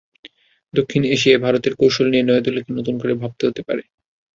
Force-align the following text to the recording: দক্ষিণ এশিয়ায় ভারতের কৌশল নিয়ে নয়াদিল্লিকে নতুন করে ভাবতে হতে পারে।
দক্ষিণ 0.73 1.01
এশিয়ায় 1.15 1.43
ভারতের 1.45 1.73
কৌশল 1.79 2.05
নিয়ে 2.09 2.25
নয়াদিল্লিকে 2.25 2.71
নতুন 2.77 2.95
করে 3.01 3.13
ভাবতে 3.21 3.43
হতে 3.47 3.61
পারে। 3.67 3.83